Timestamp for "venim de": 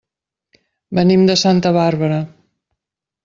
0.99-1.35